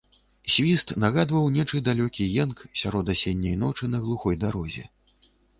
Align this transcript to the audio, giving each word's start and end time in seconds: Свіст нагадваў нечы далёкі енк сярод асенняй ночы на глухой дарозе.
Свіст 0.53 0.93
нагадваў 1.03 1.49
нечы 1.57 1.81
далёкі 1.89 2.27
енк 2.45 2.65
сярод 2.81 3.13
асенняй 3.15 3.55
ночы 3.67 3.91
на 3.93 4.03
глухой 4.07 4.35
дарозе. 4.47 4.83